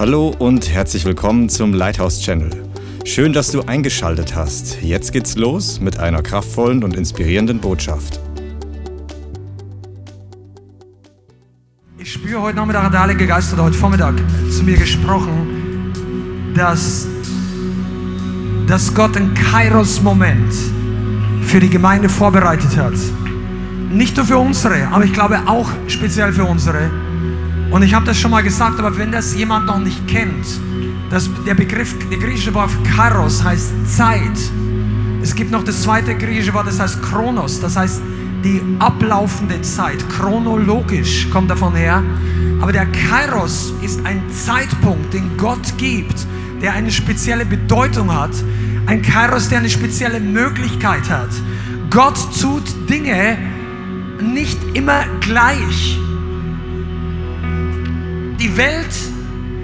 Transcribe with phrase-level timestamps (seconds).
[0.00, 2.48] Hallo und herzlich willkommen zum Lighthouse Channel.
[3.04, 4.80] Schön, dass du eingeschaltet hast.
[4.80, 8.18] Jetzt geht's los mit einer kraftvollen und inspirierenden Botschaft.
[11.98, 14.14] Ich spüre heute Nachmittag, der Heilige Geist hat heute Vormittag
[14.50, 15.92] zu mir gesprochen,
[16.54, 17.06] dass,
[18.66, 20.54] dass Gott einen Kairos-Moment
[21.42, 22.94] für die Gemeinde vorbereitet hat.
[23.92, 26.90] Nicht nur für unsere, aber ich glaube auch speziell für unsere.
[27.70, 30.46] Und ich habe das schon mal gesagt, aber wenn das jemand noch nicht kennt,
[31.10, 34.38] das, der Begriff, der griechische Wort Kairos heißt Zeit.
[35.22, 38.00] Es gibt noch das zweite griechische Wort, das heißt Chronos, das heißt
[38.44, 39.98] die ablaufende Zeit.
[40.08, 42.02] Chronologisch kommt davon her.
[42.60, 46.26] Aber der Kairos ist ein Zeitpunkt, den Gott gibt,
[46.62, 48.32] der eine spezielle Bedeutung hat.
[48.86, 51.30] Ein Kairos, der eine spezielle Möglichkeit hat.
[51.90, 53.38] Gott tut Dinge
[54.20, 55.98] nicht immer gleich.
[58.50, 58.92] Die Welt,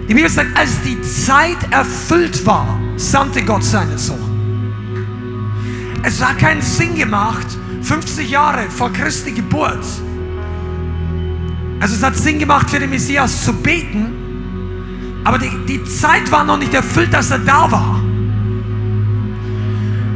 [0.09, 5.17] die Bibel sagt, als die Zeit erfüllt war, sandte Gott seinen Sohn.
[6.05, 7.47] Es hat keinen Sinn gemacht,
[7.83, 9.85] 50 Jahre vor Christi Geburt.
[11.81, 16.45] Also es hat Sinn gemacht für den Messias zu beten, aber die, die Zeit war
[16.45, 18.01] noch nicht erfüllt, dass er da war.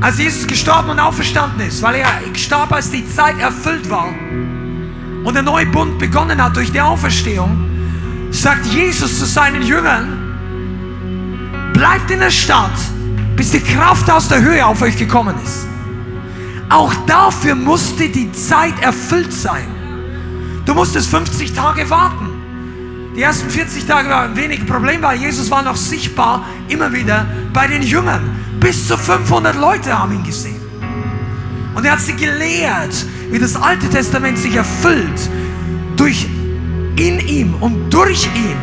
[0.01, 4.15] Als Jesus gestorben und auferstanden ist, weil er starb, als die Zeit erfüllt war
[5.25, 7.67] und der neue Bund begonnen hat durch die Auferstehung,
[8.31, 10.21] sagt Jesus zu seinen Jüngern,
[11.73, 12.79] bleibt in der Stadt,
[13.37, 15.67] bis die Kraft aus der Höhe auf euch gekommen ist.
[16.69, 19.67] Auch dafür musste die Zeit erfüllt sein.
[20.65, 22.29] Du musstest 50 Tage warten.
[23.17, 27.67] Die ersten 40 Tage waren wenig Problem, weil Jesus war noch sichtbar immer wieder bei
[27.67, 28.23] den Jüngern.
[28.61, 30.61] Bis zu 500 Leute haben ihn gesehen.
[31.75, 32.95] Und er hat sie gelehrt,
[33.31, 35.29] wie das Alte Testament sich erfüllt
[35.97, 36.29] durch
[36.97, 38.57] in ihm und durch ihn.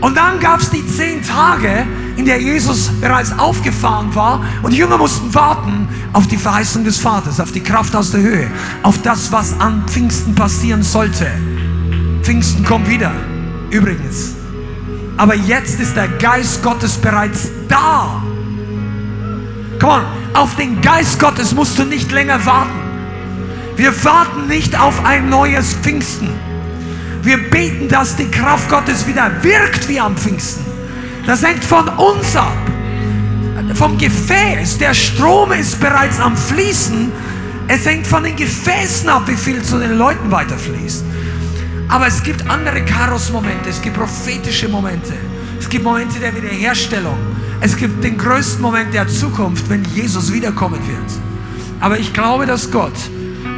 [0.00, 4.76] Und dann gab es die zehn Tage, in der Jesus bereits aufgefahren war und die
[4.76, 8.50] Jünger mussten warten auf die Verheißung des Vaters, auf die Kraft aus der Höhe,
[8.82, 11.26] auf das, was an Pfingsten passieren sollte.
[12.22, 13.12] Pfingsten kommt wieder,
[13.70, 14.34] übrigens.
[15.16, 18.22] Aber jetzt ist der Geist Gottes bereits da.
[19.80, 20.02] Komm on,
[20.34, 22.78] auf den Geist Gottes musst du nicht länger warten.
[23.76, 26.28] Wir warten nicht auf ein neues Pfingsten.
[27.24, 30.62] Wir beten, dass die Kraft Gottes wieder wirkt wie am Pfingsten.
[31.26, 32.52] Das hängt von uns ab.
[33.74, 34.76] Vom Gefäß.
[34.76, 37.10] Der Strom ist bereits am Fließen.
[37.66, 41.02] Es hängt von den Gefäßen ab, wie viel zu den Leuten weiterfließt.
[41.88, 43.70] Aber es gibt andere Karos-Momente.
[43.70, 45.14] Es gibt prophetische Momente.
[45.58, 47.16] Es gibt Momente der Wiederherstellung.
[47.62, 51.10] Es gibt den größten Moment der Zukunft, wenn Jesus wiederkommen wird.
[51.80, 52.92] Aber ich glaube, dass Gott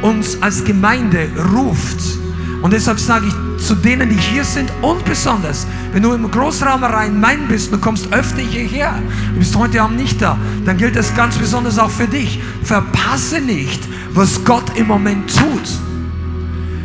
[0.01, 2.26] uns als Gemeinde ruft.
[2.61, 6.83] Und deshalb sage ich zu denen, die hier sind und besonders, wenn du im Großraum
[6.83, 8.95] Rhein-Main bist, du kommst öfter hierher,
[9.33, 12.39] du bist heute Abend nicht da, dann gilt das ganz besonders auch für dich.
[12.63, 13.81] Verpasse nicht,
[14.13, 15.69] was Gott im Moment tut.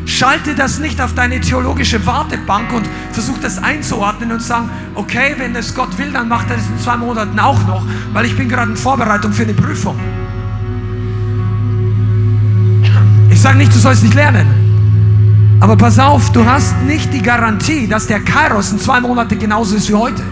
[0.05, 5.56] Schalte das nicht auf deine theologische Wartebank und versuch das einzuordnen und sagen, okay, wenn
[5.56, 8.49] es Gott will, dann macht er das in zwei Monaten auch noch, weil ich bin
[8.49, 9.99] gerade in Vorbereitung für eine Prüfung.
[13.31, 14.61] Ich sage nicht, du sollst nicht lernen.
[15.62, 19.76] Aber pass auf, du hast nicht die Garantie, dass der Kairos in zwei Monaten genauso
[19.76, 20.24] ist wie heute.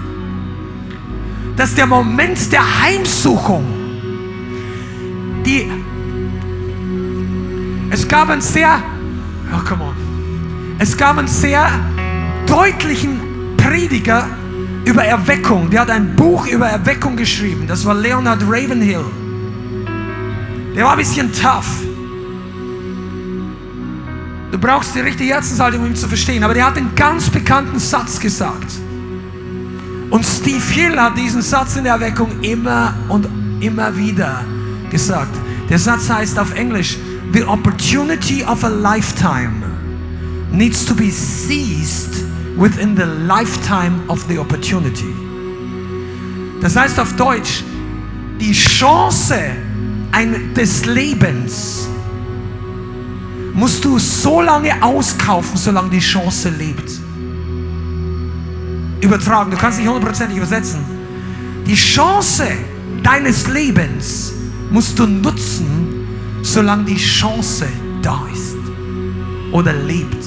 [1.56, 3.64] Dass der Moment der Heimsuchung,
[5.46, 5.70] die,
[7.90, 8.82] es gab einen sehr,
[9.54, 9.94] oh come on,
[10.80, 11.68] es gab einen sehr
[12.48, 13.20] deutlichen
[13.56, 14.26] Prediger
[14.84, 15.70] über Erweckung.
[15.70, 17.68] Der hat ein Buch über Erweckung geschrieben.
[17.68, 19.04] Das war Leonard Ravenhill.
[20.74, 21.89] Der war ein bisschen tough.
[24.50, 26.42] Du brauchst die richtige Herzenshaltung, um ihn zu verstehen.
[26.42, 28.72] Aber der hat einen ganz bekannten Satz gesagt.
[30.10, 33.28] Und Steve Hill hat diesen Satz in der Erweckung immer und
[33.60, 34.44] immer wieder
[34.90, 35.36] gesagt.
[35.68, 36.98] Der Satz heißt auf Englisch,
[37.32, 39.62] The opportunity of a lifetime
[40.50, 42.24] needs to be seized
[42.56, 45.14] within the lifetime of the opportunity.
[46.60, 47.62] Das heißt auf Deutsch,
[48.40, 49.36] die Chance
[50.10, 51.89] ein, des Lebens
[53.54, 56.90] musst du so lange auskaufen, solange die Chance lebt.
[59.00, 60.80] Übertragen, du kannst nicht hundertprozentig übersetzen.
[61.66, 62.46] Die Chance
[63.02, 64.32] deines Lebens
[64.70, 66.06] musst du nutzen,
[66.42, 67.66] solange die Chance
[68.02, 68.56] da ist
[69.52, 70.24] oder lebt.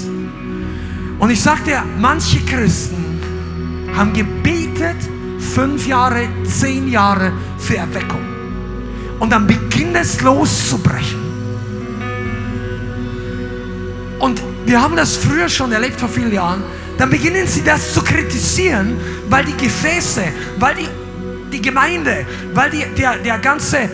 [1.19, 3.19] Und ich sage dir, manche Christen
[3.95, 4.97] haben gebetet
[5.39, 8.21] fünf Jahre, zehn Jahre für Erweckung.
[9.19, 11.22] Und dann beginnt es loszubrechen.
[14.23, 16.63] Und wir haben das früher schon erlebt vor vielen Jahren.
[16.97, 18.97] dann beginnen sie das zu kritisieren,
[19.27, 20.23] weil die Gefäße,
[20.59, 20.87] weil die,
[21.51, 23.89] die Gemeinde, weil die, der, der ganze,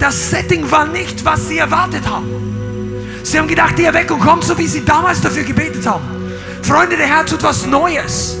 [0.00, 2.26] das Setting war nicht, was sie erwartet haben.
[3.22, 6.06] Sie haben gedacht, die Erweckung kommt, so wie sie damals dafür gebetet haben.
[6.62, 8.38] Freunde, der Herr tut was Neues.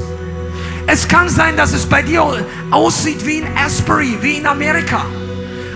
[0.88, 2.24] Es kann sein, dass es bei dir
[2.72, 5.04] aussieht wie in Asbury, wie in Amerika.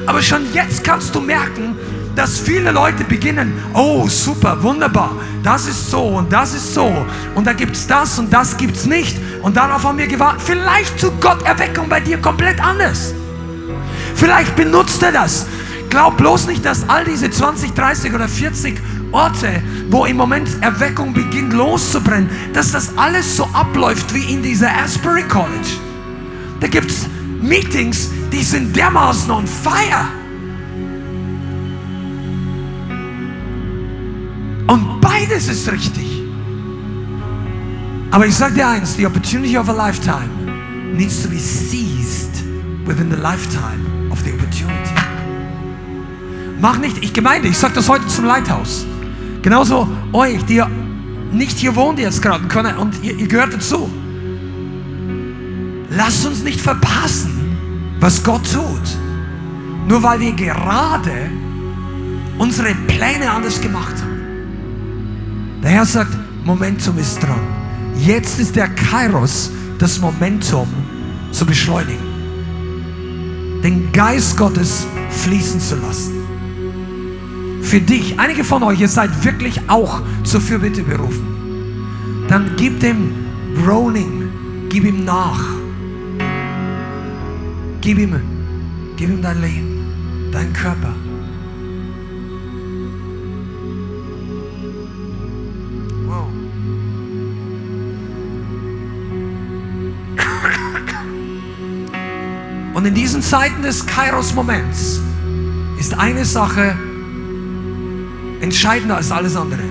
[0.06, 1.78] Aber schon jetzt kannst du merken,
[2.17, 7.47] dass viele Leute beginnen, oh super, wunderbar, das ist so und das ist so und
[7.47, 10.43] da gibt es das und das gibt es nicht und darauf haben wir gewartet.
[10.45, 13.15] Vielleicht tut Gott Erweckung bei dir komplett anders.
[14.15, 15.47] Vielleicht benutzt er das.
[15.91, 18.77] Glaub bloß nicht, dass all diese 20, 30 oder 40
[19.13, 24.75] Orte, wo im Moment Erweckung beginnt loszubrennen, dass das alles so abläuft wie in dieser
[24.77, 25.79] Asbury College.
[26.61, 27.07] Da gibt es
[27.41, 30.09] Meetings, die sind dermaßen on fire.
[34.67, 36.23] Und beides ist richtig.
[38.11, 40.29] Aber ich sage dir eins, the opportunity of a lifetime
[40.95, 42.45] needs to be seized
[42.87, 44.95] within the lifetime of the opportunity.
[46.61, 48.87] Mach nicht, ich Gemeinde, ich sage das heute zum Leithaus.
[49.43, 50.63] Genauso euch, die
[51.33, 52.45] nicht hier wohnt jetzt gerade
[52.79, 53.91] und ihr, ihr gehört dazu.
[55.91, 57.57] Lasst uns nicht verpassen,
[58.01, 58.99] was Gott tut.
[59.89, 61.31] Nur weil wir gerade
[62.39, 64.06] unsere Pläne anders gemacht haben.
[65.67, 67.41] Der Herr sagt, Momentum ist dran.
[67.99, 70.69] Jetzt ist der Kairos, das Momentum
[71.33, 72.07] zu beschleunigen.
[73.65, 76.17] Den Geist Gottes fließen zu lassen
[77.67, 81.27] für dich, einige von euch, ihr seid wirklich auch zur Fürbitte berufen,
[82.29, 83.13] dann gib dem
[83.57, 84.31] Groaning,
[84.69, 85.45] gib ihm nach.
[87.81, 88.21] Gib ihm,
[88.97, 90.95] gib ihm dein Leben, dein Körper.
[102.76, 105.00] Und in diesen Zeiten des Kairos-Moments
[105.81, 106.76] ist eine Sache
[108.43, 109.62] entscheidender als alles andere.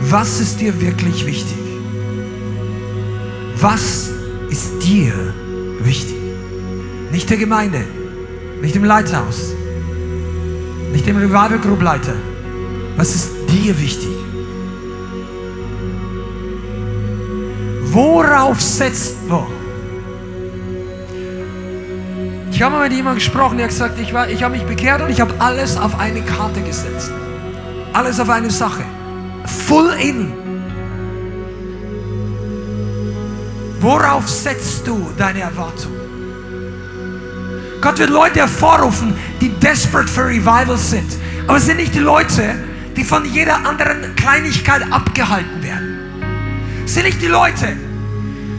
[0.00, 1.58] Was ist dir wirklich wichtig?
[3.60, 4.10] Was
[4.50, 5.12] ist dir
[5.84, 6.16] wichtig?
[7.12, 7.84] Nicht der Gemeinde,
[8.60, 9.54] nicht im Leithaus,
[10.92, 12.14] nicht dem Revival Group Leiter.
[12.96, 14.10] Was ist dir wichtig?
[17.92, 19.61] Worauf setzt du?
[22.52, 25.08] Ich habe mal mit jemandem gesprochen, der hat gesagt, ich, ich habe mich bekehrt und
[25.08, 27.10] ich habe alles auf eine Karte gesetzt.
[27.94, 28.84] Alles auf eine Sache.
[29.66, 30.32] Full in.
[33.80, 35.92] Worauf setzt du deine Erwartung?
[37.80, 41.16] Gott wird Leute hervorrufen, die desperate für Revival sind.
[41.48, 42.54] Aber es sind nicht die Leute,
[42.94, 45.98] die von jeder anderen Kleinigkeit abgehalten werden.
[46.84, 47.76] Es sind nicht die Leute,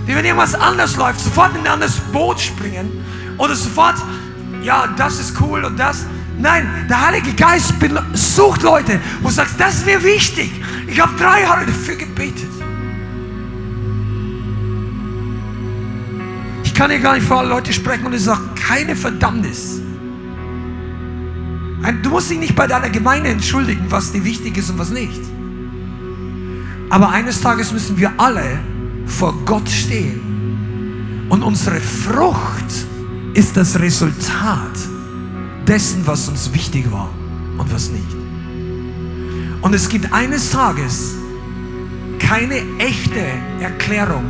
[0.07, 3.02] die, wenn irgendwas anders läuft, sofort in ein anderes Boot springen
[3.37, 3.95] oder sofort,
[4.61, 6.05] ja, das ist cool und das.
[6.39, 7.73] Nein, der Heilige Geist
[8.13, 10.51] sucht Leute, wo du sagst, das ist mir wichtig.
[10.87, 12.49] Ich habe drei Jahre dafür gebetet.
[16.63, 19.79] Ich kann hier gar nicht vor alle Leute sprechen und ich sage, keine Verdammnis.
[22.01, 25.21] Du musst dich nicht bei deiner Gemeinde entschuldigen, was dir wichtig ist und was nicht.
[26.89, 28.59] Aber eines Tages müssen wir alle
[29.05, 32.87] vor Gott stehen und unsere Frucht
[33.33, 34.77] ist das Resultat
[35.67, 37.09] dessen, was uns wichtig war
[37.57, 38.15] und was nicht.
[39.61, 41.15] Und es gibt eines Tages
[42.19, 43.23] keine echte
[43.59, 44.25] Erklärung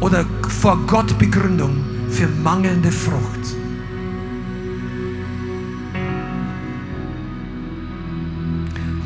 [0.00, 3.56] oder vor Gott Begründung für mangelnde Frucht.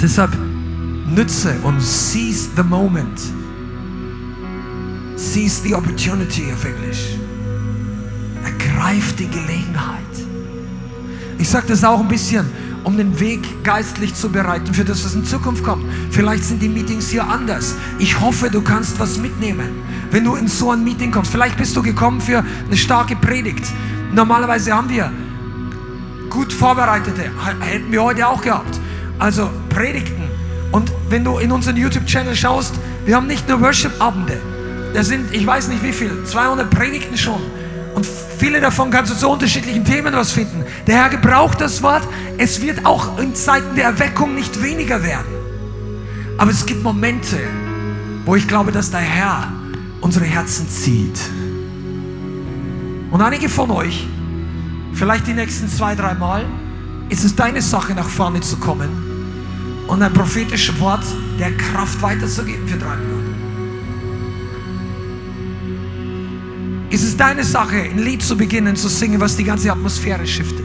[0.01, 0.31] Deshalb
[1.15, 3.21] nütze und seize the moment.
[5.17, 7.19] Seize the opportunity auf Englisch.
[8.79, 9.99] Ergreif die Gelegenheit.
[11.37, 12.47] Ich sage das auch ein bisschen,
[12.85, 15.85] um den Weg geistlich zu bereiten für das, was in Zukunft kommt.
[16.11, 17.75] Vielleicht sind die Meetings hier anders.
[17.99, 19.69] Ich hoffe, du kannst was mitnehmen,
[20.13, 21.33] wenn du in so ein Meeting kommst.
[21.33, 23.67] Vielleicht bist du gekommen für eine starke Predigt.
[24.15, 25.11] Normalerweise haben wir
[26.31, 28.79] gut vorbereitete, hätten wir heute auch gehabt.
[29.19, 30.23] Also Predigten.
[30.71, 34.39] Und wenn du in unseren YouTube-Channel schaust, wir haben nicht nur Worship-Abende.
[34.95, 37.58] Da sind, ich weiß nicht wie viel, 200 Predigten schon.
[37.99, 40.65] Und viele davon kannst du zu unterschiedlichen Themen was finden.
[40.87, 42.07] Der Herr gebraucht das Wort.
[42.37, 45.27] Es wird auch in Zeiten der Erweckung nicht weniger werden.
[46.37, 47.41] Aber es gibt Momente,
[48.25, 49.53] wo ich glaube, dass der Herr
[50.01, 51.19] unsere Herzen zieht.
[53.11, 54.07] Und einige von euch,
[54.93, 56.45] vielleicht die nächsten zwei, drei Mal,
[57.09, 58.91] ist es deine Sache, nach vorne zu kommen
[59.89, 61.05] und ein prophetisches Wort
[61.41, 63.18] der Kraft weiterzugeben für drei Minuten.
[66.91, 70.65] Ist es deine Sache, ein Lied zu beginnen zu singen, was die ganze Atmosphäre shiftet.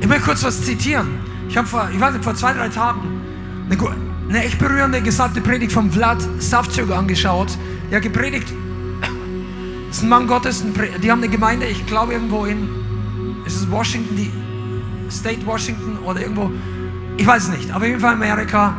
[0.00, 1.08] Ich möchte kurz was zitieren.
[1.48, 3.00] Ich habe vor, ich weiß nicht, vor zwei, drei Tagen
[3.70, 3.96] eine,
[4.28, 7.48] eine echt berührende, gesalbte Predigt von Vlad Savcuk angeschaut.
[7.90, 8.52] Der hat gepredigt.
[9.88, 10.64] Das ist ein Mann Gottes,
[11.02, 12.68] die haben eine Gemeinde, ich glaube irgendwo in,
[13.46, 14.30] ist es Washington, die
[15.10, 16.50] State Washington oder irgendwo,
[17.16, 18.74] ich weiß nicht, aber auf jeden Fall Amerika.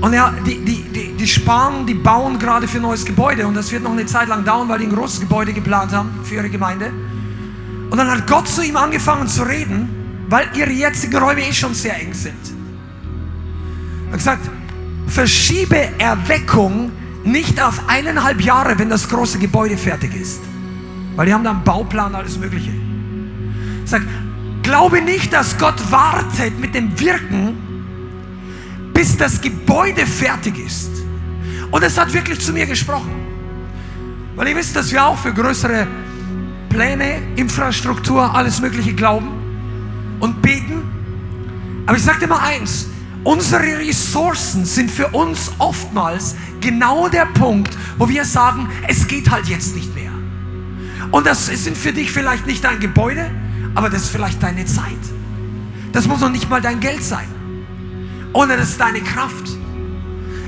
[0.00, 3.54] Und ja, die, die, die, die sparen, die bauen gerade für ein neues Gebäude und
[3.54, 6.36] das wird noch eine Zeit lang dauern, weil die ein großes Gebäude geplant haben für
[6.36, 6.90] ihre Gemeinde.
[7.90, 9.88] Und dann hat Gott zu ihm angefangen zu reden,
[10.28, 12.34] weil ihre jetzigen Räume eh schon sehr eng sind.
[14.06, 14.50] Er hat gesagt,
[15.06, 16.92] verschiebe Erweckung
[17.24, 20.40] nicht auf eineinhalb Jahre, wenn das große Gebäude fertig ist.
[21.16, 22.70] Weil die haben da einen Bauplan, alles Mögliche.
[23.82, 24.06] Er sagt,
[24.70, 27.56] glaube nicht, dass Gott wartet mit dem Wirken,
[28.94, 30.90] bis das Gebäude fertig ist.
[31.72, 33.10] Und es hat wirklich zu mir gesprochen.
[34.36, 35.88] Weil ihr wisst, dass wir auch für größere
[36.68, 39.32] Pläne, Infrastruktur, alles Mögliche glauben
[40.20, 40.82] und beten.
[41.86, 42.86] Aber ich sage dir mal eins,
[43.24, 49.48] unsere Ressourcen sind für uns oftmals genau der Punkt, wo wir sagen, es geht halt
[49.48, 50.12] jetzt nicht mehr.
[51.10, 53.28] Und das sind für dich vielleicht nicht dein Gebäude,
[53.74, 54.98] aber das ist vielleicht deine Zeit.
[55.92, 57.28] Das muss noch nicht mal dein Geld sein.
[58.32, 59.48] Oder das ist deine Kraft.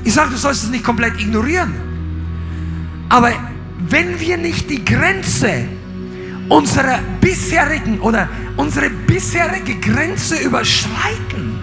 [0.03, 1.73] Ich sage, du sollst es nicht komplett ignorieren.
[3.09, 3.31] Aber
[3.89, 5.65] wenn wir nicht die Grenze
[6.49, 11.59] unserer bisherigen oder unsere bisherige Grenze überschreiten,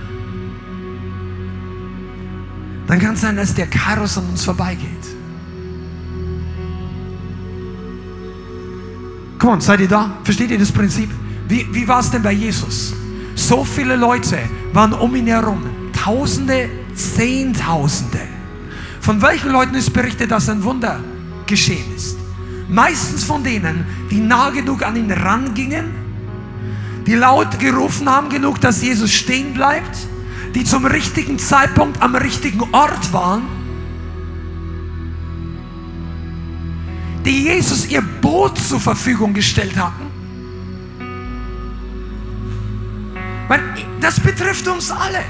[2.87, 4.88] dann kann es sein, dass der Kairos an uns vorbeigeht.
[9.38, 10.19] Komm seid ihr da?
[10.25, 11.09] Versteht ihr das Prinzip?
[11.50, 12.95] Wie, wie war es denn bei Jesus?
[13.35, 14.38] So viele Leute
[14.73, 15.64] waren um ihn herum.
[15.92, 18.21] Tausende, Zehntausende.
[19.00, 21.00] Von welchen Leuten ist berichtet, dass ein Wunder
[21.47, 22.16] geschehen ist?
[22.69, 25.87] Meistens von denen, die nah genug an ihn rangingen,
[27.04, 29.99] die laut gerufen haben genug, dass Jesus stehen bleibt,
[30.54, 33.42] die zum richtigen Zeitpunkt am richtigen Ort waren,
[37.25, 40.10] die Jesus ihr Boot zur Verfügung gestellt hatten.
[44.00, 45.25] Das betrifft uns alle.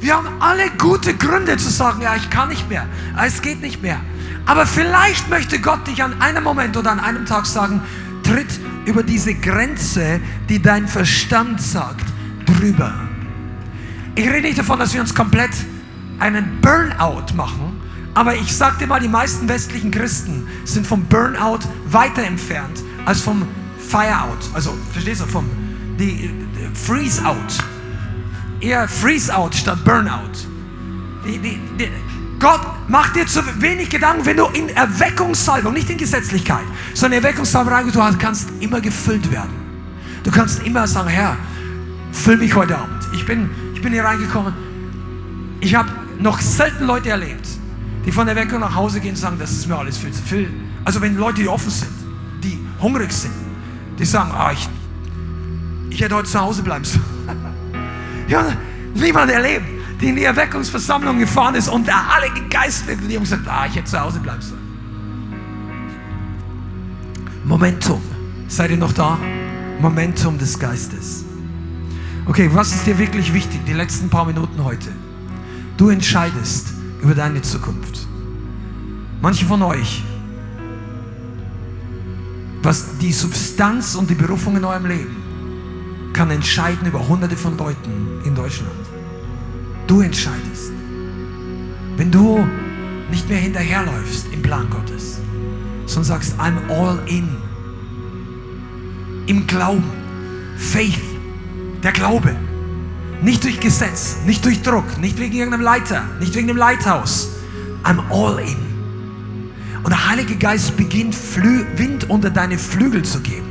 [0.00, 2.86] Wir haben alle gute Gründe zu sagen, ja, ich kann nicht mehr,
[3.24, 4.00] es geht nicht mehr.
[4.46, 7.82] Aber vielleicht möchte Gott dich an einem Moment oder an einem Tag sagen,
[8.22, 12.06] tritt über diese Grenze, die dein Verstand sagt,
[12.46, 12.94] drüber.
[14.14, 15.52] Ich rede nicht davon, dass wir uns komplett
[16.18, 17.80] einen Burnout machen,
[18.14, 23.46] aber ich dir mal, die meisten westlichen Christen sind vom Burnout weiter entfernt als vom
[23.78, 24.38] Fireout.
[24.54, 25.46] Also, verstehst du, vom
[26.00, 26.30] die,
[26.74, 27.58] Freeze-out.
[28.60, 30.46] Eher Freeze-out statt Burnout.
[31.24, 31.88] Die, die, die,
[32.38, 36.64] Gott macht dir zu wenig Gedanken, wenn du in Erweckungssalbung, nicht in Gesetzlichkeit,
[36.94, 39.52] sondern Erweckungssalbung reingehst, du kannst immer gefüllt werden.
[40.22, 41.36] Du kannst immer sagen, Herr,
[42.12, 43.06] füll mich heute Abend.
[43.12, 44.54] Ich bin, ich bin hier reingekommen.
[45.60, 47.46] Ich habe noch selten Leute erlebt,
[48.06, 50.22] die von der Erweckung nach Hause gehen und sagen, das ist mir alles viel zu
[50.22, 50.50] viel.
[50.84, 51.92] Also wenn Leute, die offen sind,
[52.42, 53.34] die hungrig sind,
[53.98, 54.66] die sagen, ah, ich,
[55.90, 57.04] ich hätte heute zu Hause bleiben sollen.
[58.28, 58.46] ja,
[58.94, 63.22] niemand erlebt die in die Erweckungsversammlung gefahren ist und da alle gegeistert und die haben
[63.22, 64.60] gesagt, ah, ich hätte zu Hause bleiben sollen.
[67.44, 68.00] Momentum.
[68.48, 69.18] Seid ihr noch da?
[69.80, 71.24] Momentum des Geistes.
[72.26, 74.88] Okay, was ist dir wirklich wichtig, die letzten paar Minuten heute?
[75.76, 76.68] Du entscheidest
[77.02, 78.06] über deine Zukunft.
[79.20, 80.02] Manche von euch,
[82.62, 85.16] was die Substanz und die Berufung in eurem Leben
[86.12, 88.70] kann entscheiden über hunderte von Leuten in Deutschland.
[89.86, 90.72] Du entscheidest.
[91.96, 92.46] Wenn du
[93.10, 95.18] nicht mehr hinterherläufst im Plan Gottes,
[95.86, 97.28] sondern sagst, I'm all in.
[99.26, 99.90] Im Glauben.
[100.56, 101.00] Faith.
[101.82, 102.36] Der Glaube.
[103.22, 107.30] Nicht durch Gesetz, nicht durch Druck, nicht wegen irgendeinem Leiter, nicht wegen dem Leithaus.
[107.84, 108.56] I'm all in.
[109.82, 113.49] Und der Heilige Geist beginnt Flü Wind unter deine Flügel zu geben.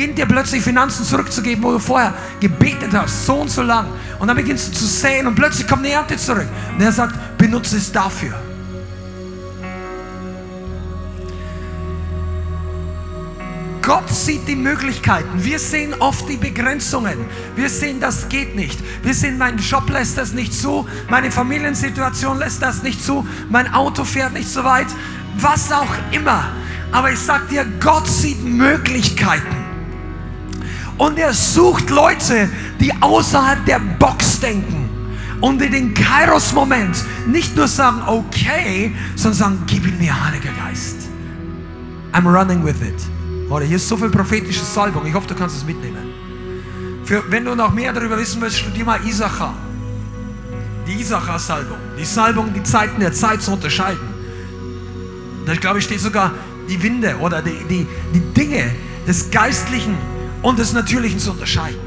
[0.00, 3.86] Beginnt dir plötzlich Finanzen zurückzugeben, wo du vorher gebetet hast, so und so lang.
[4.18, 6.48] Und dann beginnst du zu säen und plötzlich kommt eine Ernte zurück.
[6.72, 8.32] Und er sagt, benutze es dafür.
[13.82, 15.28] Gott sieht die Möglichkeiten.
[15.34, 17.18] Wir sehen oft die Begrenzungen.
[17.54, 18.80] Wir sehen, das geht nicht.
[19.02, 20.88] Wir sehen, mein Job lässt das nicht zu.
[21.10, 23.28] Meine Familiensituation lässt das nicht zu.
[23.50, 24.86] Mein Auto fährt nicht so weit.
[25.36, 26.44] Was auch immer.
[26.90, 29.59] Aber ich sag dir, Gott sieht Möglichkeiten.
[31.00, 34.90] Und er sucht Leute, die außerhalb der Box denken
[35.40, 36.94] und in den Kairos-Moment
[37.26, 41.08] nicht nur sagen, okay, sondern sagen, gib ihn mir, Heiliger Geist.
[42.12, 43.50] I'm running with it.
[43.50, 45.06] Oder hier ist so viel prophetische Salbung.
[45.06, 46.12] Ich hoffe, du kannst es mitnehmen.
[47.06, 49.54] Für, wenn du noch mehr darüber wissen willst, studier mal Isachar.
[50.86, 51.78] Die Isachar-Salbung.
[51.98, 54.06] Die Salbung, die Zeiten der Zeit zu unterscheiden.
[55.46, 56.32] Da glaube ich steht sogar
[56.68, 58.70] die Winde oder die, die, die Dinge
[59.08, 59.96] des Geistlichen
[60.42, 61.80] und des Natürlichen zu unterscheiden.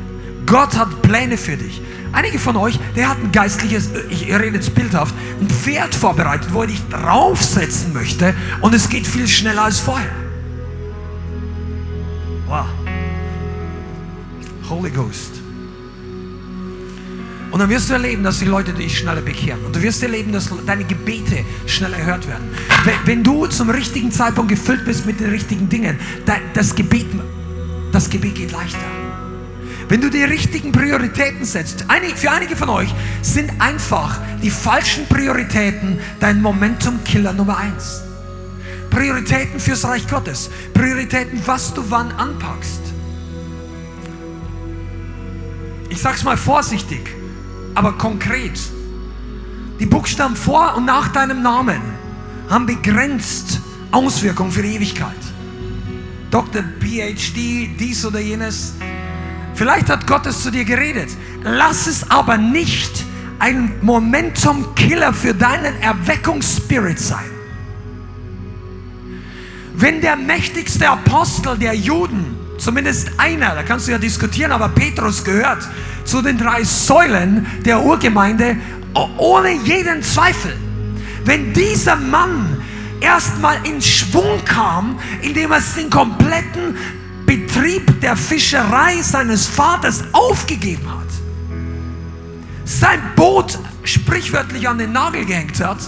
[0.46, 1.82] Gott hat Pläne für dich.
[2.12, 6.62] Einige von euch, der hat ein geistliches, ich rede jetzt bildhaft, ein Pferd vorbereitet, wo
[6.62, 10.12] er dich draufsetzen möchte und es geht viel schneller als vorher.
[12.48, 12.66] Wow.
[14.70, 15.32] Holy Ghost.
[17.50, 19.64] Und dann wirst du erleben, dass die Leute dich schneller bekehren.
[19.64, 22.50] Und du wirst erleben, dass deine Gebete schneller erhört werden.
[23.06, 26.00] Wenn du zum richtigen Zeitpunkt gefüllt bist mit den richtigen Dingen,
[26.56, 27.06] das Gebet,
[27.94, 28.80] das Gebet geht leichter.
[29.88, 31.86] Wenn du die richtigen Prioritäten setzt,
[32.16, 38.02] für einige von euch sind einfach die falschen Prioritäten dein Momentum-Killer Nummer eins.
[38.90, 42.82] Prioritäten fürs Reich Gottes, Prioritäten, was du wann anpackst.
[45.90, 47.10] Ich sag's mal vorsichtig,
[47.76, 48.60] aber konkret.
[49.80, 51.82] Die Buchstaben vor und nach deinem Namen
[52.50, 53.60] haben begrenzt
[53.92, 55.33] Auswirkungen für die Ewigkeit.
[56.34, 56.64] Dr.
[56.80, 58.74] PhD, dies oder jenes,
[59.56, 61.10] Vielleicht hat Gott es zu dir geredet.
[61.44, 63.06] Lass es aber nicht
[63.40, 67.26] ein Momentum-Killer für deinen Erweckungsspirit sein.
[69.76, 75.24] Wenn der mächtigste Apostel der Juden, zumindest einer, da kannst du ja diskutieren, aber Petrus
[75.24, 75.68] gehört
[76.04, 78.58] zu den drei Säulen der Urgemeinde,
[79.18, 80.56] ohne jeden Zweifel.
[81.26, 82.63] Wenn dieser Mann
[83.04, 86.78] erstmal in Schwung kam, indem er den kompletten
[87.26, 91.08] Betrieb der Fischerei seines Vaters aufgegeben hat,
[92.66, 95.80] sein Boot sprichwörtlich an den Nagel gehängt hat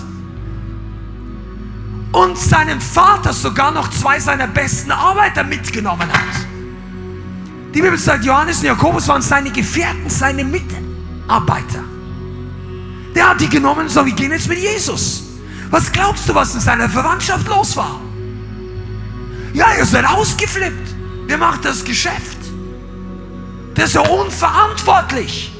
[2.12, 6.46] und seinem Vater sogar noch zwei seiner besten Arbeiter mitgenommen hat.
[7.74, 11.84] Die Bibel sagt, Johannes und Jakobus waren seine Gefährten, seine Mitarbeiter.
[13.14, 15.25] Der hat die genommen und gesagt, wir gehen jetzt mit Jesus.
[15.70, 18.00] Was glaubst du, was in seiner Verwandtschaft los war?
[19.54, 20.96] Ja, ihr seid ausgeflippt.
[21.30, 22.38] Der macht das Geschäft.
[23.76, 25.52] Der ist so unverantwortlich.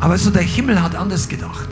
[0.00, 1.68] Aber so der Himmel hat anders gedacht.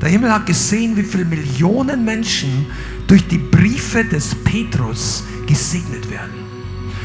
[0.00, 2.66] Der Himmel hat gesehen, wie viele Millionen Menschen
[3.06, 6.42] durch die Briefe des Petrus gesegnet werden.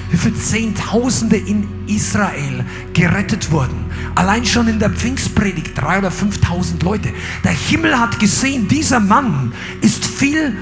[0.10, 3.86] Wie viele Zehntausende in Israel gerettet wurden.
[4.16, 7.10] Allein schon in der Pfingstpredigt drei oder 5.000 Leute.
[7.44, 10.58] Der Himmel hat gesehen, dieser Mann ist viel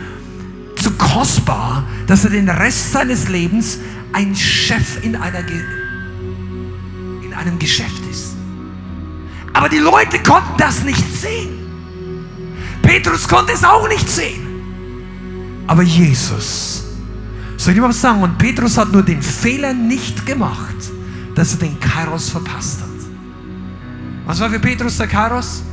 [0.81, 3.79] zu kostbar, dass er den Rest seines Lebens
[4.13, 5.39] ein Chef in, einer
[7.23, 8.35] in einem Geschäft ist.
[9.53, 11.65] Aber die Leute konnten das nicht sehen.
[12.81, 14.45] Petrus konnte es auch nicht sehen.
[15.67, 16.84] Aber Jesus,
[17.65, 18.21] soll ich dir was sagen?
[18.21, 20.75] Und Petrus hat nur den Fehler nicht gemacht,
[21.35, 22.87] dass er den Kairos verpasst hat.
[24.25, 25.63] Was war für Petrus der Kairos?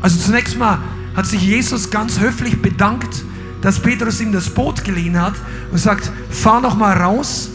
[0.00, 0.78] Also zunächst mal
[1.14, 3.24] hat sich Jesus ganz höflich bedankt
[3.64, 5.32] dass Petrus ihm das Boot geliehen hat
[5.72, 7.48] und sagt, fahr noch mal raus.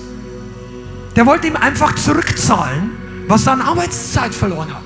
[1.15, 2.89] Der wollte ihm einfach zurückzahlen,
[3.27, 4.85] was er an Arbeitszeit verloren hat.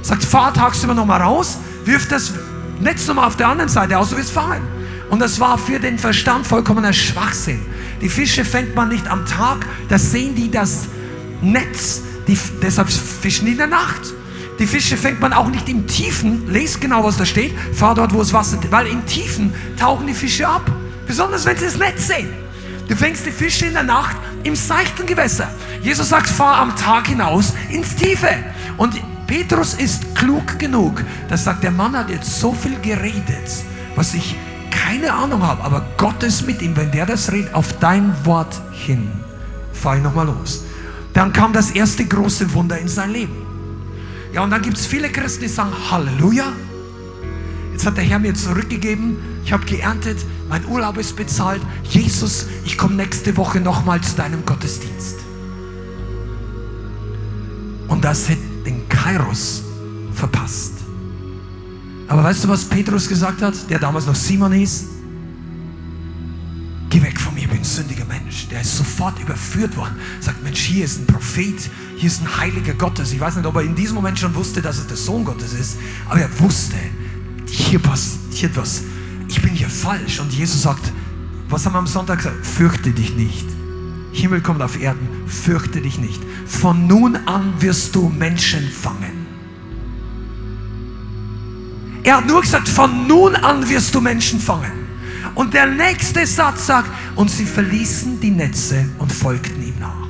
[0.00, 2.32] Sagt, fahr tagsüber noch mal raus, wirf das
[2.80, 4.62] Netz noch mal auf der anderen Seite aus, du wirst fahren.
[5.10, 7.60] Und das war für den Verstand vollkommener Schwachsinn.
[8.00, 10.88] Die Fische fängt man nicht am Tag, da sehen die das
[11.40, 14.14] Netz, die, deshalb fischen die in der Nacht.
[14.58, 18.14] Die Fische fängt man auch nicht im Tiefen, lest genau, was da steht, fahr dort,
[18.14, 20.70] wo es Wasser ist, weil im Tiefen tauchen die Fische ab.
[21.06, 22.28] Besonders wenn sie das Netz sehen.
[22.88, 25.50] Du fängst die Fische in der Nacht im seichten Gewässer.
[25.82, 28.28] Jesus sagt, fahr am Tag hinaus ins Tiefe.
[28.76, 28.94] Und
[29.26, 33.64] Petrus ist klug genug, dass sagt, der Mann hat jetzt so viel geredet,
[33.96, 34.36] was ich
[34.94, 36.76] keine Ahnung habe, aber Gott ist mit ihm.
[36.76, 39.10] Wenn der das redet, auf dein Wort hin,
[39.72, 40.62] fahr ich nochmal los.
[41.12, 43.34] Dann kam das erste große Wunder in sein Leben.
[44.32, 46.52] Ja, und dann gibt es viele Christen, die sagen, Halleluja.
[47.72, 51.60] Jetzt hat der Herr mir zurückgegeben, ich habe geerntet, mein Urlaub ist bezahlt.
[51.82, 55.18] Jesus, ich komme nächste Woche nochmal zu deinem Gottesdienst.
[57.88, 59.62] Und das hätte den Kairos
[60.14, 60.83] verpasst.
[62.08, 64.84] Aber weißt du, was Petrus gesagt hat, der damals noch Simon hieß?
[66.90, 68.46] Geh weg von mir, ich bin ein sündiger Mensch.
[68.48, 69.96] Der ist sofort überführt worden.
[70.20, 73.12] Sagt, Mensch, hier ist ein Prophet, hier ist ein heiliger Gottes.
[73.12, 75.54] Ich weiß nicht, ob er in diesem Moment schon wusste, dass es der Sohn Gottes
[75.54, 76.76] ist, aber er wusste,
[77.48, 78.82] hier passiert was.
[79.28, 80.20] Ich bin hier falsch.
[80.20, 80.92] Und Jesus sagt,
[81.48, 82.44] Was haben wir am Sonntag gesagt?
[82.44, 83.46] Fürchte dich nicht.
[84.12, 86.20] Himmel kommt auf Erden, fürchte dich nicht.
[86.46, 89.23] Von nun an wirst du Menschen fangen.
[92.04, 94.84] Er hat nur gesagt, von nun an wirst du Menschen fangen.
[95.34, 100.06] Und der nächste Satz sagt, und sie verließen die Netze und folgten ihm nach.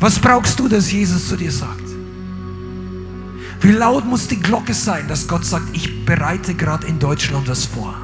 [0.00, 1.82] Was brauchst du, dass Jesus zu dir sagt?
[3.60, 7.66] Wie laut muss die Glocke sein, dass Gott sagt, ich bereite gerade in Deutschland was
[7.66, 7.94] vor?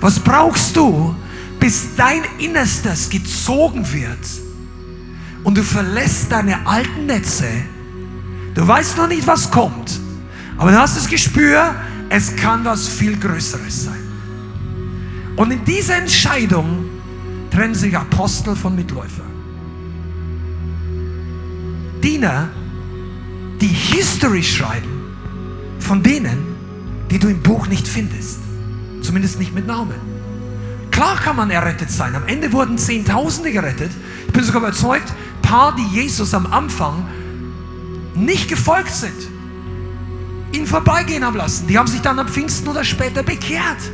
[0.00, 1.14] Was brauchst du,
[1.60, 4.18] bis dein Innerstes gezogen wird
[5.44, 7.46] und du verlässt deine alten Netze?
[8.58, 10.00] Du weißt noch nicht, was kommt,
[10.56, 11.76] aber du hast das Gespür,
[12.08, 14.02] es kann was viel Größeres sein.
[15.36, 16.86] Und in dieser Entscheidung
[17.52, 19.30] trennen sich Apostel von Mitläufern.
[22.02, 22.48] Diener,
[23.60, 25.14] die History schreiben
[25.78, 26.44] von denen,
[27.12, 28.40] die du im Buch nicht findest.
[29.02, 29.94] Zumindest nicht mit Namen.
[30.90, 32.16] Klar kann man errettet sein.
[32.16, 33.92] Am Ende wurden Zehntausende gerettet.
[34.26, 37.06] Ich bin sogar überzeugt, paar, die Jesus am Anfang
[38.18, 39.28] nicht gefolgt sind,
[40.52, 41.66] ihn vorbeigehen haben lassen.
[41.66, 43.90] Die haben sich dann am Pfingsten oder später bekehrt.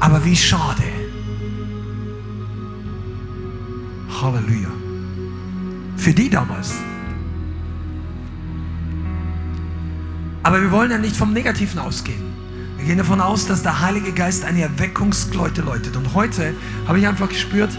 [0.00, 0.82] Aber wie schade.
[4.20, 4.68] Halleluja.
[5.96, 6.74] Für die damals.
[10.42, 12.22] Aber wir wollen ja nicht vom Negativen ausgehen.
[12.76, 15.96] Wir gehen davon aus, dass der Heilige Geist eine Erweckungsgläute läutet.
[15.96, 16.54] Und heute
[16.86, 17.76] habe ich einfach gespürt,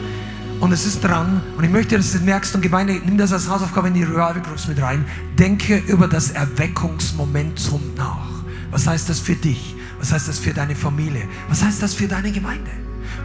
[0.60, 3.32] und es ist dran, und ich möchte, dass du das merkst, und Gemeinde, nimm das
[3.32, 5.06] als Hausaufgabe in die Revival Groups mit rein.
[5.38, 8.30] Denke über das Erweckungsmomentum nach.
[8.72, 9.76] Was heißt das für dich?
[10.00, 11.28] Was heißt das für deine Familie?
[11.50, 12.72] Was heißt das für deine Gemeinde?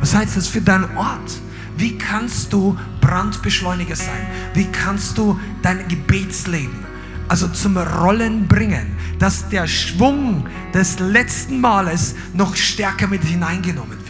[0.01, 1.41] Was heißt das für deinen Ort?
[1.77, 4.27] Wie kannst du Brandbeschleuniger sein?
[4.55, 6.93] Wie kannst du dein Gebetsleben
[7.33, 14.02] also zum Rollen bringen, dass der Schwung des letzten Males noch stärker mit hineingenommen wird.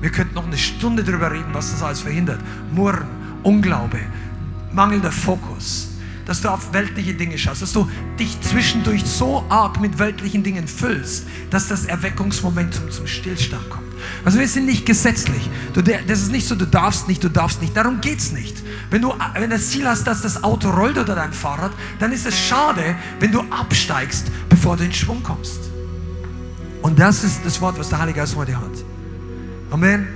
[0.00, 2.40] Wir könnten noch eine Stunde darüber reden, was das alles verhindert.
[2.72, 3.06] Murren,
[3.42, 4.00] Unglaube,
[4.72, 5.88] mangelnder Fokus,
[6.26, 10.68] dass du auf weltliche Dinge schaust, dass du dich zwischendurch so arg mit weltlichen Dingen
[10.68, 13.90] füllst, dass das Erweckungsmomentum zum Stillstand kommt.
[14.24, 15.48] Also wir sind nicht gesetzlich.
[15.74, 17.76] Du, das ist nicht so, du darfst nicht, du darfst nicht.
[17.76, 18.62] Darum geht es nicht.
[18.90, 22.26] Wenn du wenn das Ziel hast, dass das Auto rollt oder dein Fahrrad, dann ist
[22.26, 25.70] es schade, wenn du absteigst, bevor du in Schwung kommst.
[26.82, 28.89] Und das ist das Wort, was der Heilige Geist heute hat.
[29.70, 30.08] Amen.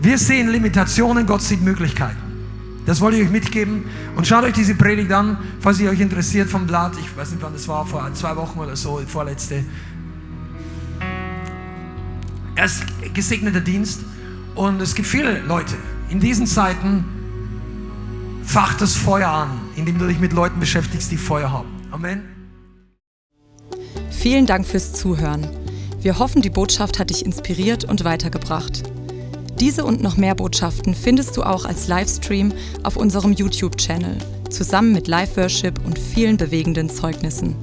[0.00, 2.16] Wir sehen Limitationen, Gott sieht Möglichkeiten.
[2.86, 3.84] Das wollte ich euch mitgeben.
[4.14, 6.92] Und schaut euch diese Predigt an, falls ihr euch interessiert vom Blatt.
[7.00, 9.64] Ich weiß nicht, wann das war, vor zwei Wochen oder so, die vorletzte.
[12.54, 14.00] Er ist gesegneter Dienst.
[14.54, 15.74] Und es gibt viele Leute
[16.08, 17.04] in diesen Zeiten,
[18.44, 21.68] fach das Feuer an, indem du dich mit Leuten beschäftigst, die Feuer haben.
[21.90, 22.22] Amen.
[24.10, 25.46] Vielen Dank fürs Zuhören.
[26.06, 28.84] Wir hoffen, die Botschaft hat dich inspiriert und weitergebracht.
[29.58, 32.52] Diese und noch mehr Botschaften findest du auch als Livestream
[32.84, 34.16] auf unserem YouTube-Channel,
[34.48, 37.56] zusammen mit Live-Worship und vielen bewegenden Zeugnissen.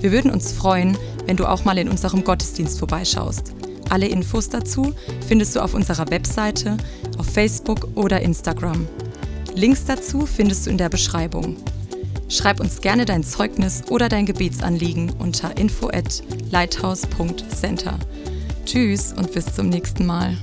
[0.00, 3.52] Wir würden uns freuen, wenn du auch mal in unserem Gottesdienst vorbeischaust.
[3.90, 4.94] Alle Infos dazu
[5.28, 6.78] findest du auf unserer Webseite,
[7.18, 8.88] auf Facebook oder Instagram.
[9.54, 11.58] Links dazu findest du in der Beschreibung.
[12.32, 17.98] Schreib uns gerne dein Zeugnis oder dein Gebetsanliegen unter info at lighthouse.center.
[18.64, 20.38] Tschüss und bis zum nächsten Mal.